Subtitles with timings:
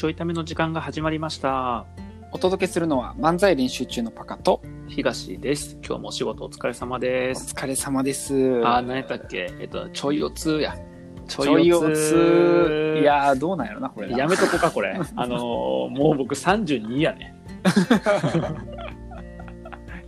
[0.00, 1.84] ちょいための時間が始まりました。
[2.32, 5.76] お届けするのは漫才練習中のパカと東です。
[5.86, 7.52] 今日もお仕事お疲れ様おです。
[7.52, 8.32] 疲れ様です。
[8.64, 9.52] あー、何やったっけ？
[9.60, 10.74] えっと、ちょいおつや。
[11.28, 14.96] ちちょいおついやーどうなんやろなこれなやめとこか、これ。
[15.16, 15.38] あのー
[15.90, 17.34] もう僕32やね。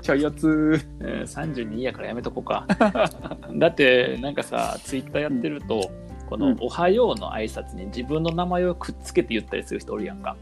[0.00, 2.66] ちょいおつうん32やからやめとこうか。
[3.56, 5.90] だって、なんかさ、ツイッターやってると、
[6.32, 10.36] このうん「おはよう」の挨拶に自分の名前をくっつけて言ったりする人おるやんか。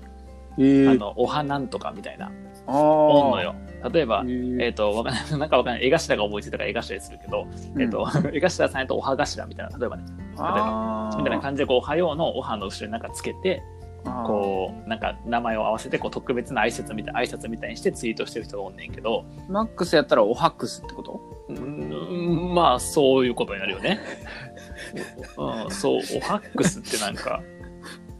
[0.58, 2.30] えー、あの、おはなんとかみたいな。
[2.66, 3.54] あおんのよ。
[3.92, 4.62] 例えばえ、ー。
[4.62, 7.46] えっ、と、わかんない、 なんかわかんない、絵頭が思いついたから絵頭にするけど、
[7.78, 10.04] えっ、と、 絵頭さんやとおは頭みたいな、例えばね、
[10.36, 11.18] あー。
[11.18, 13.62] みたいな感じで、こう、おはようのおはの後ろになんかつけて、
[14.04, 21.20] こう、なんか名前を合わせて、こう、特別な挨拶みたい挨拶みたいにしてツイートしてる人がおんねんけど、マックスやったらおハックスってこと？
[21.48, 24.00] うーん、まあ、そういうことになるよね。
[24.96, 27.42] うん、そう、おハックスってなんか、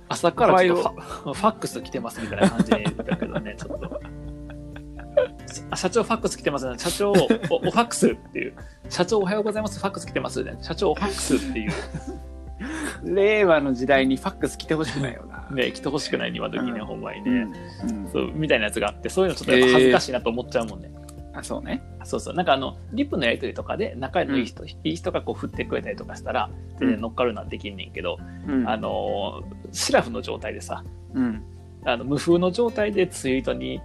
[0.08, 4.00] 朝からちょっとファファックス来てますみたいな感じだけどね、ちょっと。
[5.70, 6.78] あ社長ファックス来てますね。
[6.78, 8.54] 社長お、おファックスっていう。
[8.88, 9.78] 社長おはようございます。
[9.78, 10.56] ファックス来てますね。
[10.62, 11.72] 社長おファックスっていう。
[13.04, 15.48] 令和の時代にファックス来てほしくないよな。
[15.50, 17.30] ね、来てほしくない今時ね、うんほんまにね。
[17.30, 17.34] う
[17.86, 20.90] んうんそう、みたいなやつがあって、そういうのちょっとやっぱ恥ずかしいなと思っちゃうもんね。
[21.32, 21.82] あそうね。
[22.04, 22.34] そうそう。
[22.34, 28.68] なんかあの、リップのやりとりとかで仲のいい人、いい人がこう振ってくれたりとかしたら、全然乗っかるのはできんねんけど、うん。
[28.68, 31.42] あのー、シラフの状態でさ、うん。
[31.84, 33.80] あの無風の状態でツイートに、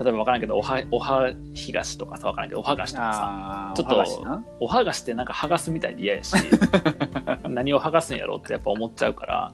[0.00, 4.44] 例えば分からんけど、おは、おは東とかさ、分からんけど、おはがしとかさ、ちょっとおはがしな。
[4.60, 6.34] おはがしてなんか剥がすみたいで嫌やし、
[7.48, 9.52] 何を剥がすんやろってやっぱ思っちゃうから、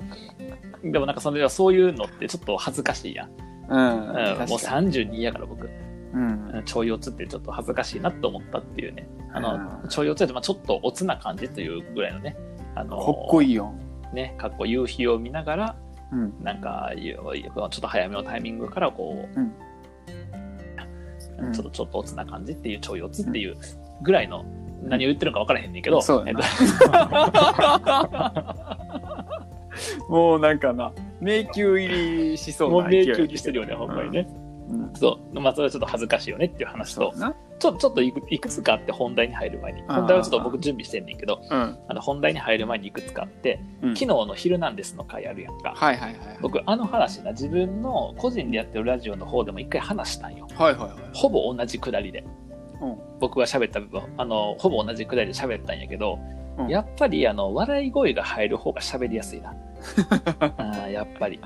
[0.82, 3.30] でもなんかそれはそういうのってちょっと恥ずかしいやん。
[3.68, 5.68] うん、うん、もう確かに32やから僕、
[6.12, 6.62] うん。
[6.64, 9.08] ちょいおつってちょっと恥ずかしいなと思ったっていうね。
[9.32, 9.88] あの、うん。
[9.88, 12.36] ちょいおつってまあちょっとおつな感じというぐらいのね、
[12.74, 13.74] あのかっこいいよ。
[14.12, 15.76] ね、かっこ夕日を見ながら、
[16.12, 16.34] うん。
[16.42, 19.52] なんか、ゆちょっと早めのタイミングからこう、うん。
[21.46, 21.52] うん。
[21.52, 23.56] ちょっとちょっとおつな感じっていうちょいおつっていう
[24.02, 24.44] ぐらいの、
[24.82, 26.40] 何を言ってるのか分からへんねんけど、そうやな。
[30.08, 31.88] もうなんかな迷宮入
[32.30, 34.26] りしそうもう迷宮にしてるよね、ほんまにね。
[35.06, 35.40] うんそう。
[35.40, 37.12] まあ、それはちょっと恥ずかしいよねっていう話と
[37.58, 45.72] ちょちょっといくいくつかあって本題に入る前に、本題はちょっと僕準備してんねんけど、うんあの本題に入る前にいくつかあって、うん昨日の「ヒルナンデス」の回あるやんか。
[45.74, 50.46] はいはいはい僕、あの話な、自分の個人でやってるラジオの方でも一回話したんよ。
[50.54, 52.24] はいはいはいほぼ同じくだりで。
[52.80, 56.18] うん僕が喋った部分、あの、ほぼ同じくだりで喋ったんやけど、
[56.58, 59.54] うんやっぱり、あの、笑い声が入る方が喋りやすいな。
[60.40, 61.40] あーやっぱり。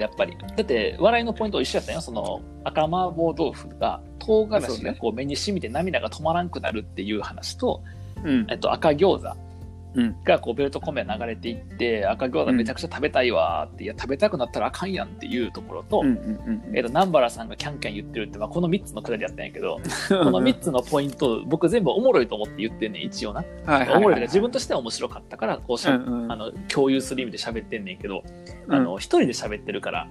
[0.00, 0.36] やっぱり。
[0.38, 2.00] だって、笑いのポイント一緒やったよ。
[2.00, 7.82] その、赤麻婆豆腐が、唐辛子がこう目に染みて涙が止まらんくなるっていう話と、
[8.24, 9.49] うんえっと、赤餃子うん
[10.24, 16.04] がこうベルトコンベヤ流れていって、赤餃子めちゃくちゃ食べたいわーって、いや、食べたくなったらあかんやんっていうところと、
[16.72, 23.44] えっと、南原さんがキャンキャン言ってるって、まあ、この3つのくだりやったんやけど、 この3つのポイント、僕全部おもろいと思って言ってんねん、一応な。
[23.66, 23.96] はいはいはい。
[23.98, 28.22] おもろい自分としては面白かったから、こうしゃ、うんうんあの、共有する意味で喋ってんねんけど、
[28.68, 28.74] うん。
[28.74, 30.08] あの、一人で喋ってるから、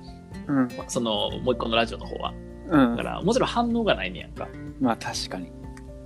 [0.47, 0.67] うん。
[0.87, 2.33] その、もう一個のラジオの方は。
[2.69, 2.95] うん。
[2.97, 4.47] だから、もちろん反応がないねんやんか。
[4.79, 5.51] まあ確かに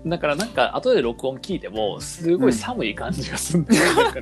[0.06, 4.22] だからなんか、後で録音聞いても、すごい寒い感じがすんねんなんか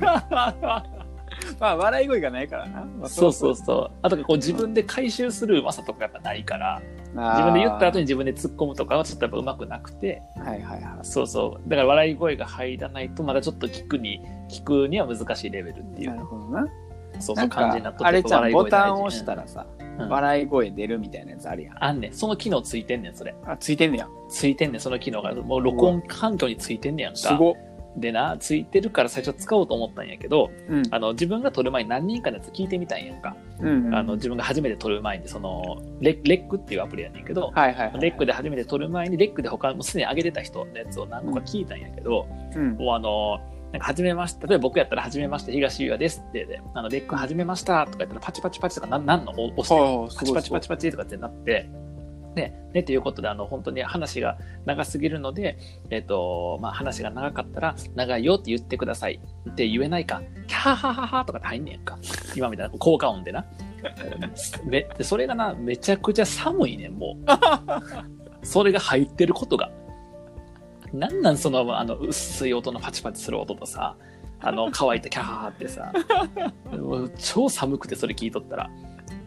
[1.58, 3.98] まあ笑い声がないからな、まあそうそうそう。
[4.02, 6.80] あとか、こう自分で回収するうまさとかやっぱないから、
[7.14, 11.04] 自自分で言った後に自分で突っ込むとかはちょっとやっぱうまくなくて、はいはいはい。
[11.04, 11.68] そうそう。
[11.68, 16.66] だから笑い声が入らないと、まだちょっと聞くに、聞くには難しいレベルっていなう、るほどな
[17.22, 19.66] そうそうなん感じになっとってかあれちゃボタンを押したらさ、
[19.98, 20.08] うん。
[20.08, 21.84] 笑い声出るみたいなやつあるやん。
[21.84, 22.12] あんねん。
[22.12, 23.34] その機能ついてんねん、それ。
[23.46, 24.08] あついてんねや。
[24.28, 25.34] ついてんねん、その機能が。
[25.34, 27.18] もう録音環境についてんねやんか。
[27.18, 27.54] すごっ。
[27.96, 30.82] でな、ついてるから最初使おうと思ったんやけど、うん。
[30.90, 33.36] あの、自分が撮る前に何人かのやつ聞いてみたんやんか。
[33.60, 42.72] うんうんあの、自分が初めて撮る前に、その、レレックっていうアプリやねんけど、はいはいはいレックで初めて撮る前に、レックで他もうすでに上げてた人のやつを何個か聞いたんやけど、うん。
[42.76, 43.40] もうあの、
[43.72, 44.46] なんか、始めました。
[44.46, 51.70] 例えば僕やったら、始めまして、東優也ですってで、あの、レック始めましたとか言ったら、パチパチパチとか、なんなんの押して、はあパチパチパチパチとかってなって、
[52.34, 55.58] ね、ね、ということで、あの、本当に話が長すぎるので、
[55.90, 59.20] えっ、と、まあ、話が長かったら、長いよって言ってください
[59.50, 61.98] って言えないか、キャーハハハとかって入んねんか。
[62.34, 63.44] 今みたいな、効果音でな。
[64.64, 67.16] め でそれがな、めちゃくちゃ寒いねん、も
[68.42, 68.46] う。
[68.46, 69.70] それが入ってることが。
[70.92, 73.96] なんなんその、あの、薄い音のパチパチする音とさ、
[74.40, 75.92] あの、乾いたキャーハハってさ、
[76.70, 78.70] もう超寒くてそれ聞いとったら。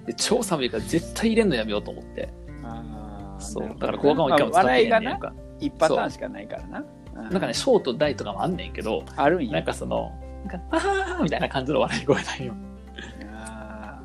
[0.06, 2.30] で超寒いから絶対入れんのやめようと思って。
[2.64, 3.70] あーそう。
[3.80, 5.34] だから効果音一回も使ってなへんねんか。
[5.60, 6.84] 一パターンしかないからな
[7.16, 10.12] なんかね、ショート大とかもあんねんけど、あるんやなんかその、
[10.46, 12.54] なんか、あーみたいな感じの笑い声なんよ。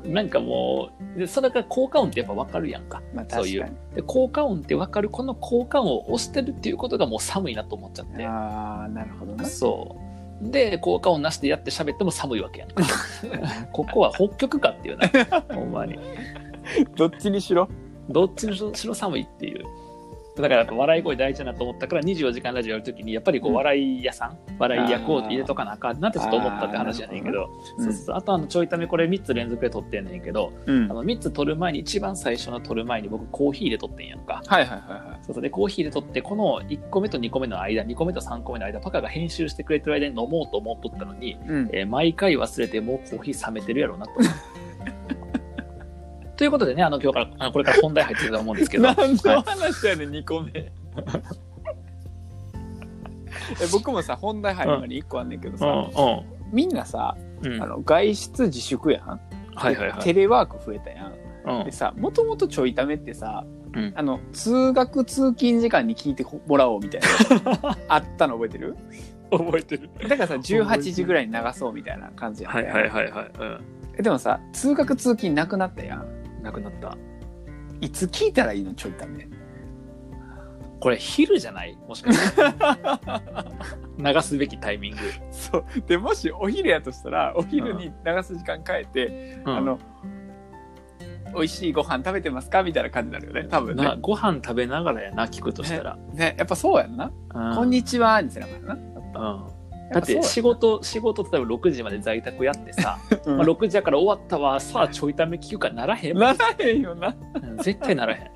[0.05, 3.01] あなんかもうでそれが効果音ってやっぱ分かるやんか。
[3.13, 3.71] まあそういう。
[3.95, 8.25] で効果音って分かるこの効果音を押してるっていうことがもう寒いなと思っちゃって。
[8.25, 9.97] ああなるほどなそ
[10.41, 10.49] う。
[10.49, 12.83] で効果音なしでやって喋っても寒いわけやんか。
[13.71, 15.11] ここは北極かっていうね
[15.53, 15.99] ほんまに。
[16.95, 17.67] どっちにしろ？
[18.09, 19.65] どっちにしろ寒いっていう
[20.35, 27.49] だからやっぱ笑い声大事だなと思ったから24時間ラジオやるときにやっぱりこううん笑い屋さん、笑い役を入れとかなあかんなってちょっと思ったって話やねんけど
[28.09, 34.41] あとあのちょいためこれ3つ連続で撮ってんねんけどうんあの3つ撮る前に一番最初の撮る前に僕コーヒーで撮ってんやんか。
[34.45, 35.19] はいはいはいはい。
[35.25, 35.43] そうそう。
[35.43, 44.13] でコーヒーで撮ってこの1個目と2個目の間2個目と3個目の間パカが編集してくれてる間に飲もうと思っとったのに、うんえー毎回忘れてもうコーヒー冷めてるやろうなと。
[46.41, 48.85] ということでねあの今日からあのこれから本題入ってると思うんですけど。
[48.97, 50.51] 何のは話やねん2個目。
[50.55, 50.71] え
[53.71, 57.61] 僕もさ本題入る前に1個あんねんけどい、さ、うみんなさ、んうん。
[57.61, 59.07] あの外出自粛やん、
[59.53, 59.99] はいはいはい。
[59.99, 61.59] テレワーク増えたやん。
[61.59, 61.65] うん。
[61.65, 63.45] でさもともとちょいためってさ
[63.75, 63.93] うん。
[63.95, 67.01] あの通学通勤時間に聞いてもらおうみたい
[67.61, 67.77] な。
[67.87, 68.75] あったの覚えてる？
[69.29, 69.91] 覚えてる。
[70.09, 72.51] だからさ18時ぐらいに流そうみたいな感じやん。
[72.51, 73.31] はいはいはいはい、
[73.99, 76.97] えでもさ通学通勤なくなったやんうん、なくなった。
[77.79, 78.73] いつ聞いたらいいの？
[78.73, 79.27] ちょいため
[80.79, 81.77] これ昼じゃない？
[81.87, 82.41] もしかして。
[83.97, 84.97] 流すべきタイミング、
[85.31, 85.65] そう。
[85.87, 89.57] でもしお昼やとしたらお昼に流す時間変えて、うん。
[89.57, 89.79] あの
[91.35, 92.63] 美味しいご飯食べてますか？
[92.63, 93.47] みたいな感じになるよね。
[93.49, 93.83] 多分ね。
[93.83, 96.35] なご飯食べながらやな聞くとしたら、ね。
[96.37, 97.55] やっぱそうやんな、うん。
[97.55, 98.73] こんにちはにせなあかんな。
[98.73, 99.19] うんやぱ。
[99.19, 99.60] そうやん
[99.91, 103.37] だって仕事仕事例えば6時まで在宅やってさ、 うん。
[103.37, 104.59] まあ、6時やから終わったわ。
[104.59, 107.15] さあちょいため聞くかならへんならへんよな。
[107.35, 108.31] うん絶対ならへん。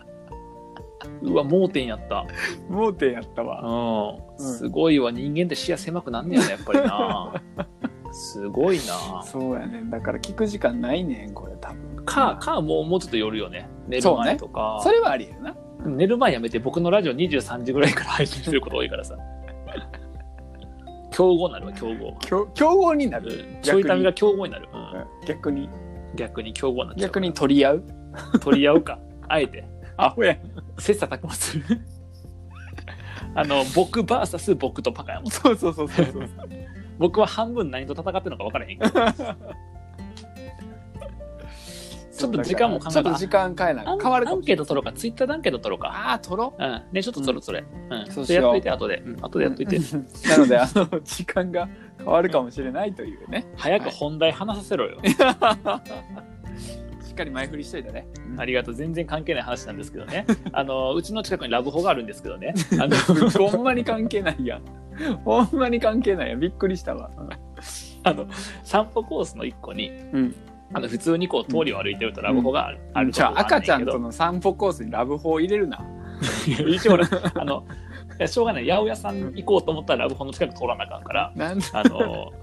[1.21, 2.25] うわ盲点やった。
[2.69, 3.61] 盲点やったわ。
[3.61, 4.39] うん。
[4.39, 5.11] すごいわ。
[5.11, 7.33] 人間って視野狭くなんねやねやっぱりな。
[8.11, 9.23] すごいな。
[9.23, 9.81] そうやね。
[9.81, 12.05] んだから聞く時間ないねんこれ多分。
[12.05, 13.67] かかもうもうちょっと寄るよね。
[13.87, 15.55] 寝る前とか、それはありえるな
[15.85, 19.15] 寝る前やめて僕のラジオ23時ぐらいから配信すること多いからさ
[21.15, 23.31] 競合になるわ競合競競合になる？
[23.55, 23.61] うん。
[23.61, 25.27] ちょいためが競合になる、うん。
[25.27, 25.69] 逆に？
[26.15, 27.07] 逆に競合になっちゃう。
[27.07, 27.83] 逆に取り合う？
[28.41, 28.99] 取り合うか。
[29.29, 29.63] あえて。
[29.95, 30.37] アホやん。
[30.77, 31.63] 切磋琢磨する。
[33.33, 35.31] あの僕 VS 僕とパカやもん。
[35.31, 36.29] そうそうそうそうそう。
[36.99, 38.91] 僕は半分何と戦ってるのか分からへんけど
[42.17, 42.93] ちょっと時間も考えた。
[42.93, 43.83] ちょっと時間変えな。
[43.83, 44.97] い変わるアンケート取ろうか。
[44.97, 45.89] ツイッターでアンケート取ろうか。
[45.89, 46.63] ああ取ろう。
[46.63, 46.83] ん。
[46.91, 47.63] ねちょっと取ろうそれ。
[47.89, 48.61] うん、そうしよう。
[48.61, 49.79] でやっといて後で、うん、後でやっといて。
[50.29, 51.67] なのであの時間が
[51.97, 53.45] 変わるかもしれないというね。
[53.57, 55.11] 早く本題話させろよ、 し
[57.11, 58.07] っかり前振りしといたね。
[58.37, 58.73] ありがとう。
[58.73, 60.25] 全然関係ない話なんですけどね。
[60.53, 62.53] あのうちの近くにラブホがあるんですけどね。
[62.79, 62.95] あの
[63.49, 64.61] ほんまに関係ないやん。
[65.25, 66.39] ほんまに関係ないやん。
[66.39, 67.09] びっくりしたわ。
[68.03, 68.27] あの
[68.63, 70.35] 散歩コースの一個にうん
[70.75, 75.79] あの普通にこう通りを歩いてるとラブホがある,、じゃあ赤ちゃんととの散歩コースにラブホを入れるな。
[76.67, 77.65] 一応俺あの
[78.27, 78.69] しょうがない。
[78.69, 81.31] 八百屋さん行こうと思ったらラブホの近く通らなあかんから。
[81.33, 82.33] なんあの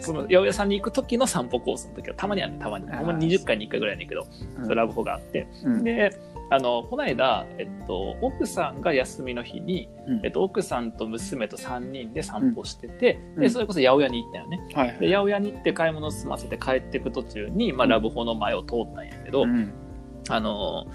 [0.00, 4.08] その八百屋さんに行く時の散歩コースの時はたまにあるねたまにほんまに20回に1回ぐらいやねん。
[4.08, 4.26] けど、
[4.74, 5.46] ラブホがあって。
[5.64, 5.84] うん。
[5.84, 10.20] であのこの間、えっと、奥さんが休みの日に、うん。
[10.24, 13.40] えっと、奥さんと娘と3人で散歩してて、うん。
[13.42, 14.60] でそれこそ八百屋に行ったよね。
[15.00, 17.90] で八百屋に行って買い物済ませて帰っていく途中に、まあ、うん。
[17.90, 19.72] ラブホの前を通ったんやけど、うん。
[20.28, 20.86] あの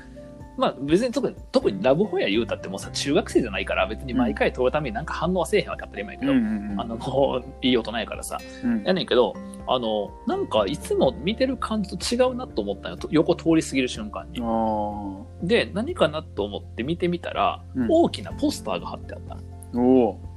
[0.62, 8.38] まあ別に特に特にラブホや言うたってもうさ中学生じゃないから別に毎回通るためになんか反応はせえへんわけ当たり前やけど、うんあのもういい大人やからさ。
[8.64, 9.34] うんやねんけど
[9.68, 12.98] あのなんかいつも見てる感じと違うなと思ったんよ。
[12.98, 14.40] と横通り過ぎる瞬間に。
[15.42, 17.88] で何かなと思って見てみたら、うん。
[17.90, 19.38] 大きなポスターが貼ってあった。
[19.76, 20.32] のおお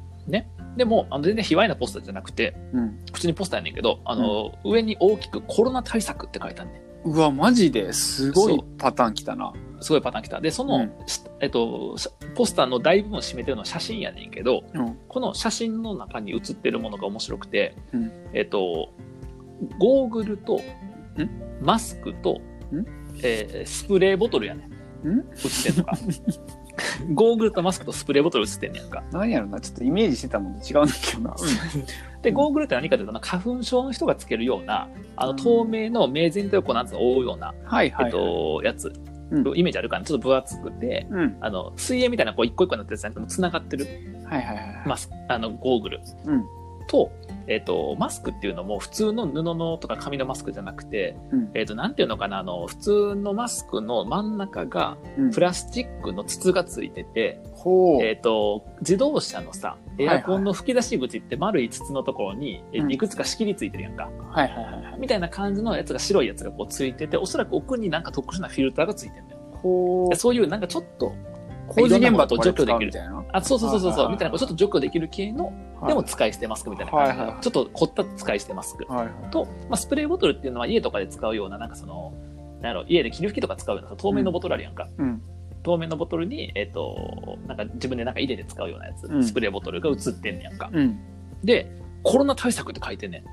[0.77, 2.99] でもあの全然卑猥なポスターじゃなくてうん。
[3.13, 6.85] 普通にポスターやねんけどあの、上に大きくコロナ対策って書いてあるねん。
[7.05, 10.41] うわマジですごいパターンきたなすごいパターン来た。
[10.41, 18.93] で、その、うんしえっと、しポスターの大部分を占めてるのは写真やねんけど、うんこの写真の中に写ってるものが面白くて、うんえっと、
[19.79, 20.61] ゴーグルとん、
[21.61, 22.41] マスクと
[22.73, 22.87] ん、
[23.23, 24.69] えースプレーボトルやね
[25.05, 25.09] ん。
[25.09, 25.99] ん写ってんのが。
[27.15, 29.05] ゴーグルとマスクとスプレーボトル写ってんねやんか。
[29.13, 31.37] 何やろなちょっとイメージしてたものと違うんだけどな
[32.23, 38.93] で、ゴーグルって何かというと、花粉症の人がつけるような、あの、透明の目全体をこうなんつうの覆うような、はいはいえっと、やつ。
[39.35, 39.59] うん。
[39.59, 40.05] イメージあるかな？
[40.05, 41.37] ちょっと分厚くて、うん。
[41.41, 43.87] あの、水泳みたいなこう一個一個になってるやつじゃなくて、繋がってる。
[44.27, 44.83] はいはいはい。
[44.87, 46.01] マスあのゴーグル。
[46.27, 46.45] うん。
[46.87, 47.11] と、
[47.47, 58.03] えっ、と、マスクっていうのも普通の布のとか紙のマスクじゃなくて、うんえっ、と、なんていうのかな、あの、普通のマスクの真ん中がうんプラスチックの筒がついてて、ほう。
[58.03, 64.09] えっ、と、自動車のさ、エアコンの吹き出し口って丸い筒のところに、えうんいくつか仕切りついてるやんか。
[64.31, 64.99] はいはいはいはい。
[64.99, 70.11] みたいな感じのやつが白いやつがこうついてて、おそらく奥になんか特殊なフィルターがついてるんだよ。
[70.17, 71.13] そういうなんかちょっと、
[71.69, 73.25] 工事現場とかで使うみたいな。
[73.33, 75.55] あ、そうそうそうそうそう、はいみたいな、ちょっと除去できる系の、はい
[75.89, 78.85] でも使い捨てマスクみたいな感じの、はいはいはいちょっと凝った使い捨てマスク。
[78.91, 79.31] はいはい。
[79.31, 82.15] と、まあ、スプレーボトルっていうのは家とかで使うような、なんかその、
[82.61, 84.89] なんやろ、家で霧吹きとか使うような透明のボトルあるやんか。
[84.99, 85.23] うん。
[85.63, 90.71] 透明のボトルに、えっ、と、なんか自分でなんか入れて使うようなやつ、うんスプレーボトルが映ってんねやんか。
[90.73, 90.99] うん。
[91.43, 91.71] で、
[92.03, 93.25] コロナ対策って書いてんねん。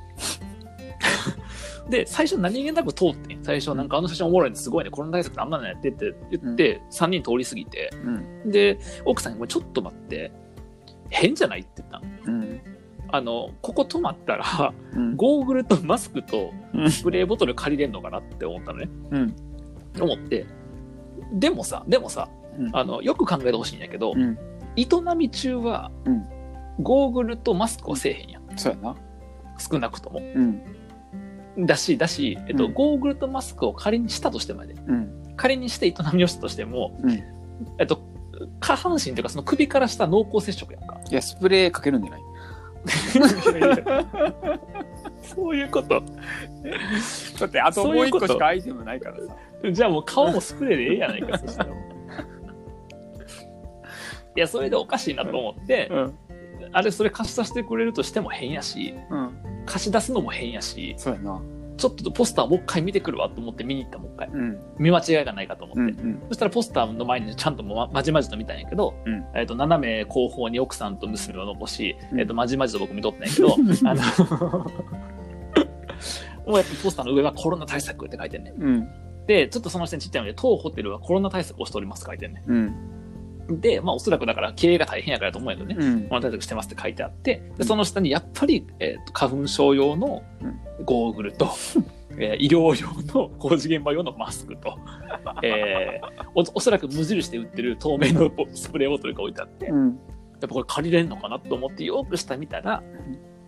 [1.91, 3.43] で、最初何気なく通ってん。
[3.43, 8.50] 最初なんかあの写真おもろいのすごいね、コロナ対策あんなのやってって言って、3人通り過ぎて、うん。
[8.50, 10.31] で、奥さんに、これちょっと待って、
[11.10, 12.38] 変じゃないって言ったの。
[12.38, 12.62] うん。
[13.10, 15.15] あの、ここ止まったら、うん。
[15.17, 18.89] ゴーグルとマスクとうんスプレーボトル借りれんのかなって思ったのね。
[19.12, 19.36] うん。
[20.00, 20.45] 思って。
[21.33, 24.38] でもさ、でもさ、うんあの、よく考えてほしいんやけど、うん。
[24.77, 26.25] 営み中はうん、
[26.79, 28.43] ゴーグルとマスクをせえへんやん。
[28.57, 28.95] そうやな。
[29.57, 30.21] 少なくとも。
[31.58, 31.65] うん。
[31.65, 35.34] だし、だし、えっと、うんゴーグルとマスクを仮にしたとしてまで、うん。
[35.36, 37.12] 仮にして営みをしたとしても、うん。
[37.79, 38.01] えっと、
[38.60, 41.00] 下半身というかその首からした濃厚接触やんか。
[41.10, 42.22] いや、スプレーかけるんじゃない？
[45.22, 46.01] そういうこと。
[47.39, 49.24] だって、あともう一個しかアイテムないからさ。
[49.72, 51.70] じゃあもう顔もスプレーでええやないか、そしたら。
[51.70, 51.74] い
[54.36, 56.13] や、それでおかしいなと思って、うん。
[56.72, 59.63] あれそれ貸し出してくれるとしても変やし、うん。
[59.65, 61.41] 貸し出すのも変やし、そうやな。
[61.77, 64.27] ちょっとポスターもう一回見てくるわと思って見に行ったもう一回。
[64.27, 64.60] うん。
[64.77, 65.82] 見間違いがないかと思って。
[65.82, 66.10] うん。
[66.10, 66.22] うん。
[66.27, 73.56] そしたらポスターの前にちゃんともままじまじと見たんやけど、うんえっと斜め後方に奥さんと娘を残し、うんえっとまじまじと僕見とったんやけど、
[73.89, 74.01] あの
[76.46, 78.62] もうやっぱポスターの上はコロナ対策って書いてんねん。
[78.62, 78.89] うん。
[79.27, 83.00] で、ちょっとその下にちっちゃいので、当ホテルはコロナ対策をしておりますって書いてんねうん。
[83.51, 83.62] ん。
[83.62, 85.88] で、まあおそらくだから経営が大変やからと思うんやけどね。
[85.88, 90.24] うんコロナ対策してますって書いてあって、でその下にやっぱり、えーと花粉症用の
[90.86, 91.50] ゴーグルと、
[92.17, 94.77] えー医療用の工事現場用のマスクと、
[95.43, 100.00] えーおおそらく無印で売ってる透明のボスプレーボトルが置いてあって、やっうん。
[100.41, 102.84] ぱこれ借りれんのかなと思ってよく下見たら、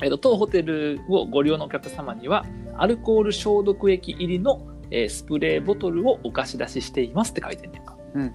[0.02, 2.46] えーと当ホテルをご利用のお客様には、
[2.78, 7.98] アルコール消毒液入りの、えースプレーボトルをお貸し出ししていますって書いてんねんか。
[8.16, 8.34] うん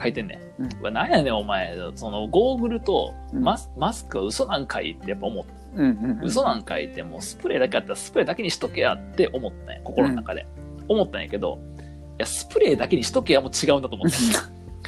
[0.00, 0.86] 書いてんねん。
[0.86, 0.92] うん。
[0.94, 3.42] なんやねんお前、そのゴーグルとうん。
[3.42, 5.84] マス,、マスクは嘘なんかいってやっぱ思ってうん。
[5.84, 6.24] うん。
[6.24, 10.46] 嘘なんかいってもうスプレーだけあったらスプレーだけにしとけやって思ったんや心の中で、
[10.88, 11.60] 思ったんやけど
[12.18, 14.16] いやスプレーだけにしとけやも違うんだと思って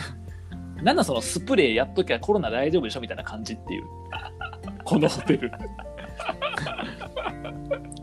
[0.82, 3.84] なんだそのスプレーやっときゃコロナ大丈夫でしょみたいな感じっていう。
[4.84, 5.52] このホテル。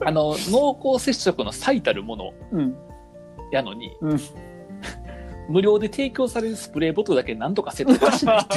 [0.05, 2.75] あの濃厚接触の最たるものうん。
[3.51, 4.19] やのに、うん
[5.49, 8.55] 無料で提供されるスプレーボトルだけなんとかせっとかしないって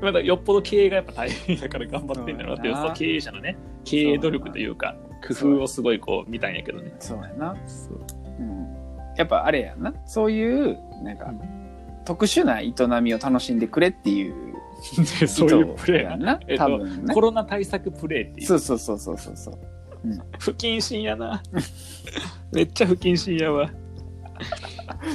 [0.02, 7.56] まだよっぽど経営がやっぱ大変だから頑張ってんだろうなっていうそう経営者のね経営努力というか工夫をすごいこう見たんやけどねそうやな。
[8.38, 8.66] うん。
[9.16, 9.94] やっぱあれやんな。
[10.04, 11.62] そういう、なんか、うん
[12.04, 14.34] 特殊な営みを楽しんでくれっていう
[15.20, 16.40] で そういうプレーなやんな。
[16.48, 17.20] えっと多分なコ。
[17.20, 19.58] ロナ対策プレーっていうそうそうそうそうそうそう。
[20.38, 21.42] 不謹慎やな
[22.52, 23.70] めっちゃ不謹慎やわ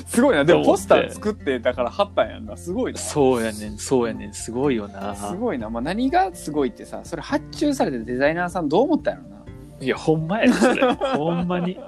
[0.06, 0.46] すごいな。
[0.46, 2.58] でもポスター作って、だから貼ったんやんな。
[2.58, 3.00] すごいな。
[3.00, 5.70] そうやねんそうやねんすごいよなすごいな。
[5.70, 9.38] まあ、何がすごいってさ、それ発注されてデザイナーさんどう思ったんやろな。
[9.79, 10.94] いや、ほんまやで、それ。
[10.94, 11.79] ほんまに。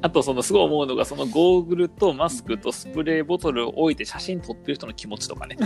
[0.00, 5.56] あと、その、すごい思うのが、そのゴーグルとマスクとスプレーボトルを置いて写真撮ってる人の気持ちとかね。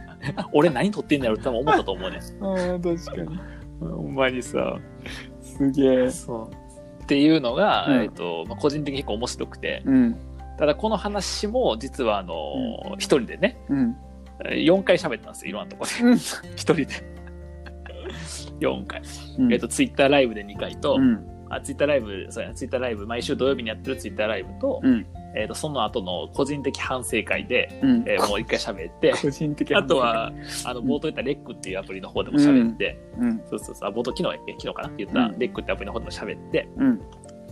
[0.52, 2.18] 俺何撮ってんだろうって多分思ったと思うね。
[2.40, 3.57] ああ、確かに。
[3.80, 4.78] ほんまにさ。
[5.40, 6.10] すげえ。
[6.10, 7.02] そう。
[7.04, 10.16] っていうのが、うんえっと、まあ、個人的に結構面白くて、うん。
[10.58, 12.34] ただこの話も実はあの、
[12.98, 13.96] 一人でね、うん。
[14.44, 16.04] 4回喋ったんですよ、いろんなとこで。
[16.04, 16.86] うん一人で。
[18.60, 19.02] 4回。
[19.38, 21.24] うんえっと、ツイッターライブで2回と、うん。
[21.50, 25.06] あツイッターライブ、そうやな、ツイッターライブ、毎週土曜日にやってるツイッターライブと、うん。
[25.34, 28.04] えっ、と、その後の個人的反省会で、うん。
[28.06, 30.32] えーもう一回喋って、個人的あと、は、
[30.64, 33.38] あの、冒頭言ったレックっていうアプリの方でも喋って、うん。
[33.48, 34.88] そうそうそう、あ冒頭昨日昨日かな？
[34.88, 37.00] って言った、うんレックってアプリの方でも喋って、うん。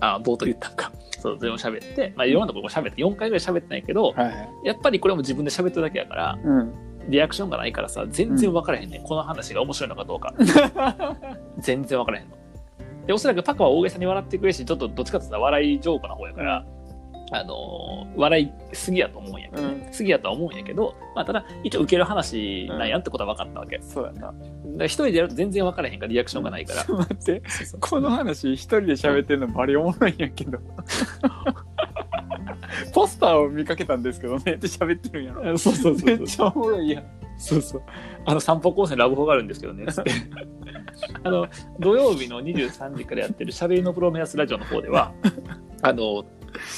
[0.00, 0.92] あ、冒頭言ったんか。
[1.18, 4.50] そう、それも喋って、まあ、いろんなところも喋って、4回ぐらい喋ったんやけど、はいはい。
[4.64, 6.86] やっぱりこれも自分で喋ってるだけやから、うん。
[7.08, 9.02] リアクションがないからさ、全然分からへんねん。
[9.02, 10.34] この話が面白いのかどうか。
[11.58, 12.36] 全然分からへんの。
[13.06, 16.66] で、おそらくパカは大げさに笑ってくれるし、ちょっとどっちかって言ったら笑いジョークな方やから、
[17.32, 19.88] あのー笑いすぎやと思うんやけど、うん。
[19.92, 24.32] すぎやとは思うんやけど、まあ、ただ一応受ける話なんやってことは分かったわけ、そうやな。
[24.84, 27.42] 一人でやると全然分からへんからリアクションがないから、ちょっと待って
[27.80, 30.58] この話一人で喋ってるのバリおもろいんやけど。
[32.92, 34.54] ポスターを見かけたんですけどね。
[34.54, 35.56] って喋ってるんやろ。
[35.58, 37.04] そうそうそうめっちゃおもろいやん。
[37.38, 37.82] そうそう。
[38.24, 39.86] あの散歩コースにラブホがあるんですけどね。
[41.22, 41.46] あの、
[41.78, 45.12] 土曜日の23時からやってるしゃべりのプロメアスラジオの方では、
[45.82, 46.24] あの、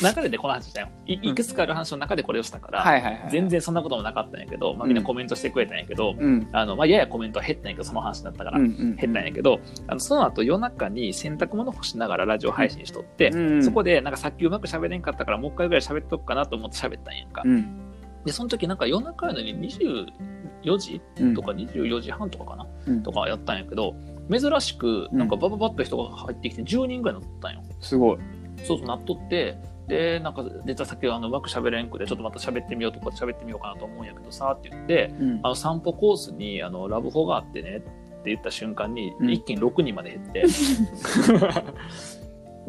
[0.02, 0.88] 流れでこの話したよ。
[1.06, 6.48] いいくつかある話の中でこれをしたから、はいはいはい全然そんなこともなかったんやけど、まあ、みんなコメントしてくれたんやけど、うん。
[6.52, 17.42] あの、まあ、ややコメントは減ったんやけど、その話だったから、うんうん減ったんやけど、あのその後夜中に洗濯物干しながらラジオ配信しとって、うんそこでなんかさっきうまく喋れんかったからもう一回ぐらい喋っとくかなと思って喋ったんやんか。
[17.44, 17.88] うん。
[18.24, 23.02] で、その時なんか夜中やのに24時うんとか24時半とかかな、うん。
[23.02, 23.94] とかやったんやけど、
[24.30, 27.62] 珍しくなんかバババッと人が入ってきて10人ぐらい乗ったんよ。
[27.80, 28.18] すごい。
[28.64, 29.56] そうそうなっとって、
[29.88, 35.40] で、なんか実はさっきあのうまく喋れんくて、ちょっとまた喋ってみようとか喋ってみようかなと思うんやけどさって言って、うん。
[35.42, 37.90] あの散歩コースにあのラブホがあってねって
[38.26, 39.30] 言った瞬間に、うん。
[39.30, 40.44] 一気に6人まで減って、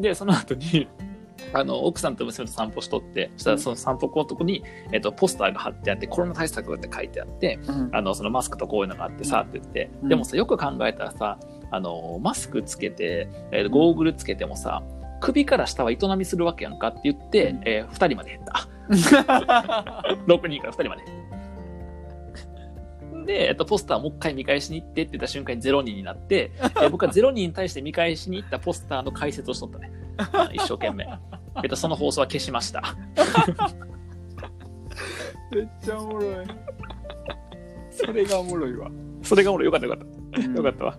[0.00, 0.88] で、その後に、
[1.52, 4.62] あの奥さんと娘と散歩しとって、そしたらその散歩コートに、
[4.92, 7.90] えっと、ポスターが貼ってあって、コロナ対策って書いてあって、うん。
[7.92, 10.08] あのそのマスクとこういうのがあってさって言って、うん。
[10.08, 11.38] でもさよく考えたらさ
[11.70, 14.82] あのマスクつけて、えーゴーグルつけてもさ
[15.20, 17.60] 首から下は営みするわけやんかって言って、うん。
[17.64, 18.68] え2人まで減った。
[20.26, 21.04] 6人から2人まで。
[23.26, 29.92] で、えっと、ポスターもう一回見返しに行ってって言った瞬間に0人になって、えー僕は0人に対して見返しに行ったポスターの解説をしとったね。
[30.52, 31.06] 一生懸命、
[31.62, 32.82] えっと、その放送は消しました。
[35.52, 36.46] めっちゃおもろい。
[37.90, 38.90] それがおもろいわ。
[39.22, 40.40] それが俺よかったよかった。
[40.42, 40.98] よかったわ。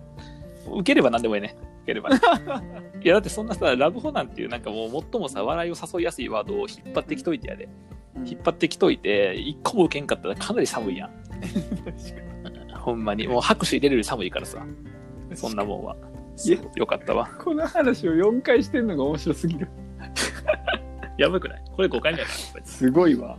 [0.70, 1.56] 受ければ何でもいいね。
[1.82, 2.20] 受ければね。
[3.02, 7.64] いや、だってそんなさ、ラブホなんていう、なんかもう最もさ、笑いを誘いやすいワードを引っ張ってきといてやで。
[7.64, 7.92] うん
[8.24, 11.10] 引っ張ってきといて、一個も受けんかったらかなり寒いやん。
[12.78, 13.26] ほんまに。
[13.26, 14.64] もう拍手入れるより寒いからさ。
[15.34, 15.96] そんなもんは。
[16.76, 17.28] よかったわ。
[17.42, 19.68] この話を4回してんのが面白すぎる
[21.18, 23.38] やばくないこれ5回目だから、すごいわ、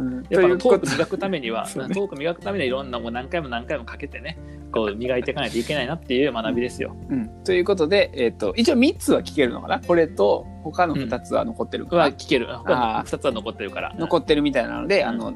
[0.00, 4.38] うん、やっぱトーとク磨くためには、そうねトーク磨くためにはいろんなもう何回も何回もかけてね、
[4.72, 6.96] こう磨いていかないといけないなっていう学びですよ。
[7.10, 9.80] うん、ということで、えっと一応3つは聞けるのかな？
[9.80, 12.46] これと他の2つは残ってるかな、は聞ける。
[12.50, 13.94] あー2つは残ってるから。
[13.98, 15.34] 残ってるみたいなので、うんあの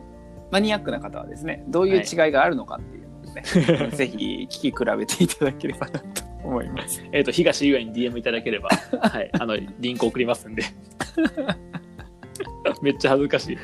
[0.51, 7.03] マニアックな方はですねどういう違いがあるのかっていうのをね、ぜひ聞き比べていただければなと思います。
[7.13, 8.69] えっ、と、東優愛に DM いただければ、
[9.01, 10.63] はい、あの、リンク送りますんで。
[12.83, 13.59] めっちゃ恥ずかしい。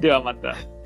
[0.00, 0.77] ではまた。